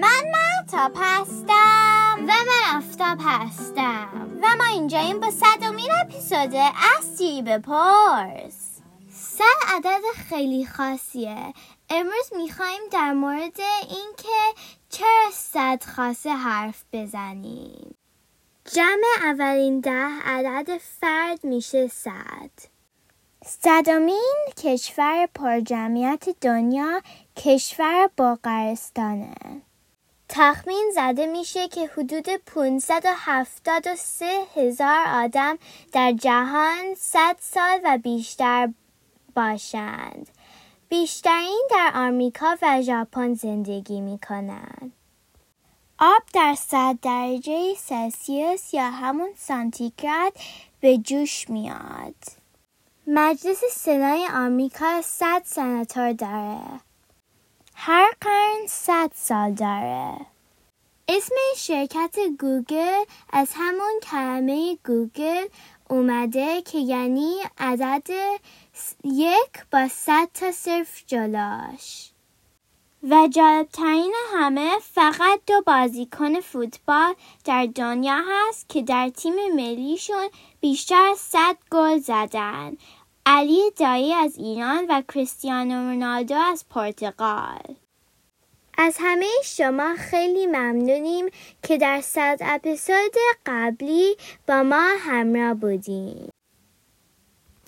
[0.00, 6.54] من مرتاب هستم و من افتاب هستم و ما اینجاییم با صدومین اپیزود
[6.98, 8.80] از بپرس
[9.10, 11.54] صد عدد خیلی خاصیه.
[11.90, 17.94] امروز می‌خوایم در مورد اینکه چرا صد خاصه حرف بزنیم.
[18.74, 22.50] جمع اولین ده عدد فرد میشه صد.
[23.44, 27.02] صدامین کشور پرجمعیت دنیا
[27.36, 29.62] کشور باقرستانه.
[30.38, 35.58] تخمین زده میشه که حدود 573 هزار آدم
[35.92, 38.68] در جهان 100 سال و بیشتر
[39.34, 40.28] باشند.
[40.88, 44.92] بیشترین در آمریکا و ژاپن زندگی می کنند.
[45.98, 50.32] آب در 100 درجه سلسیوس یا همون سانتیگراد
[50.80, 52.14] به جوش میاد.
[53.06, 56.85] مجلس سنای آمریکا 100 سناتور داره.
[57.78, 60.26] هر قرن 100 سال داره.
[61.08, 65.46] اسم شرکت گوگل از همون کلمه googol
[65.90, 68.08] اومده که یعنی عدد
[69.04, 72.12] یک با صد تا صفر جلوش.
[73.10, 80.28] و جالبترین همه فقط دو بازیکن فوتبال در دنیا هست که در تیم ملیشون
[80.60, 82.76] بیشتر از صد گل زدن
[83.26, 87.76] علی دایی از ایران و کریستیانو رونالدو از پرتغال.
[88.78, 91.26] از همه شما خیلی ممنونیم
[91.62, 93.14] که در صد اپیزود
[93.46, 94.16] قبلی
[94.48, 96.28] با ما همراه بودیم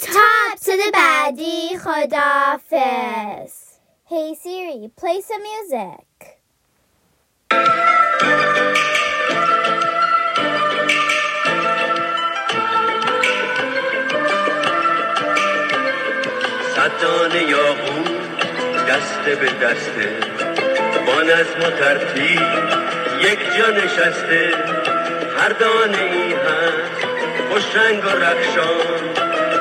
[0.00, 0.20] تا
[0.52, 3.66] اپیزود بعدی خدافز
[4.08, 6.06] Hey Siri, play some music.
[16.86, 18.02] صدانه یاقو
[18.88, 20.08] دسته به دسته
[21.06, 22.42] با نظم و ترتیب
[23.20, 24.54] یک جا نشسته.
[25.38, 27.06] هر دانه ای هست
[27.50, 29.14] خوش رنگ و رخشان.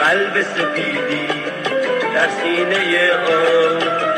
[0.00, 1.28] قلب سپیدی
[2.14, 4.09] در سینه آن.